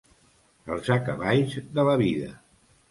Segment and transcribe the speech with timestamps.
[0.75, 2.37] Els acaballs de la vida.